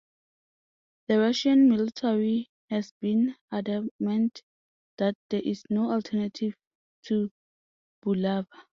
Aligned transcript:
The 1.07 1.19
Russian 1.19 1.69
military 1.69 2.49
has 2.71 2.91
been 3.01 3.35
adamant 3.51 4.41
that 4.97 5.13
there 5.29 5.43
is 5.45 5.63
no 5.69 5.91
alternative 5.91 6.55
to 7.03 7.31
Bulava. 8.03 8.47